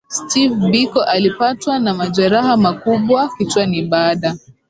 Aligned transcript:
Steve 0.07 0.65
Biko 0.71 1.01
alipatwa 1.03 1.79
na 1.79 1.93
majeraha 1.93 2.57
makubwa 2.57 3.29
kichwani 3.37 3.81
baada 3.81 4.35